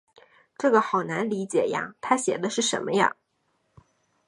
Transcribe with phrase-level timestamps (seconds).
[0.57, 3.15] 这个好难理解呀，她写的是什么呀？